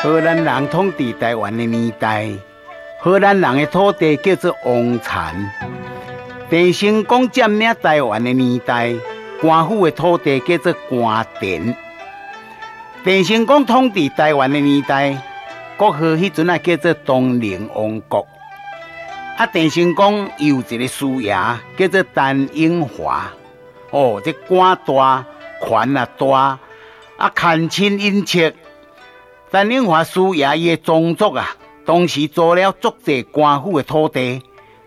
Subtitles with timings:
[0.00, 2.28] 荷兰人统治台湾的年代，
[3.00, 5.50] 荷兰人的土地叫做王田。
[6.48, 8.94] 郑成功占领台湾的年代，
[9.40, 11.76] 官府的土地叫做官田。
[13.04, 15.20] 郑成功统治台湾的年代，
[15.76, 18.24] 国号迄阵啊叫做东宁王国。
[19.36, 21.36] 啊，郑成功有一个师爷
[21.76, 23.32] 叫做陈永华。
[23.90, 25.24] 哦，这官大，
[25.60, 26.58] 权也大，
[27.16, 28.54] 啊，恳亲殷切。
[29.50, 34.42] 陈永华师爷伊的宗族啊，当时做了足济官府的土地，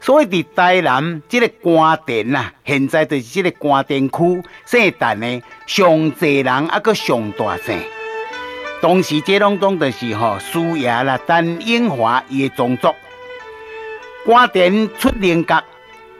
[0.00, 7.78] 所以伫台南这个官田啊，现在就是这个官田区姓陈的上济人，啊，搁上大姓。
[8.80, 12.88] 当时这拢总就是吼师爷啦，陈永华伊的宗族。
[14.24, 15.62] 官田出菱角，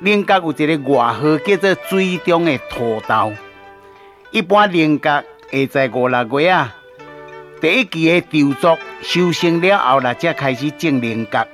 [0.00, 3.34] 菱角有一个外号叫做水中的土豆。
[4.30, 6.74] 一般菱角会在五六月啊。
[7.62, 11.46] 第一期的稻作收成了后，啦，才开始种菱角。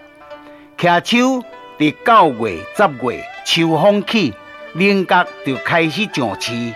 [0.78, 1.44] 徛秋
[1.78, 4.32] 伫九月、十月，秋风起，
[4.72, 6.72] 菱角就开始上市。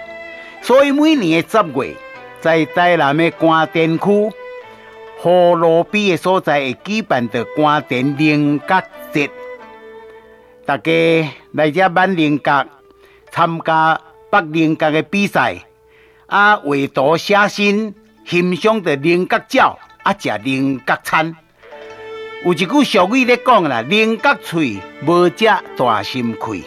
[0.61, 1.97] 所以每年的十月，
[2.43, 4.31] 在台南的官田区
[5.17, 8.83] 河路边的所在，会举办着官田菱角
[9.15, 9.31] 节。
[10.67, 10.93] 大家
[11.53, 12.67] 来这买菱角，
[13.31, 15.65] 参加拔菱角的比赛，
[16.27, 17.95] 啊，画图写生。
[18.25, 21.37] 欣赏着菱角鸟，啊，食菱角餐。
[22.45, 26.63] 有一句俗语咧讲啦，菱角喙无食大心亏。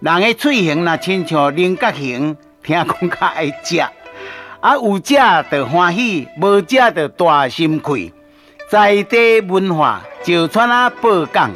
[0.00, 3.78] 人的喙形若亲像菱角形，听讲较爱食。
[4.60, 5.14] 啊，有食
[5.50, 8.12] 着欢喜，无食着大心亏。
[8.70, 11.50] 在地文化，石川啊，宝港。